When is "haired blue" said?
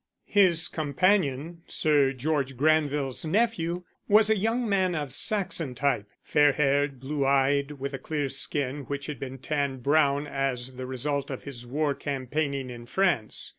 6.53-7.23